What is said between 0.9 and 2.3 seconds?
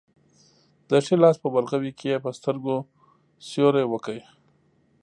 ښي لاس په ورغوي کې یې په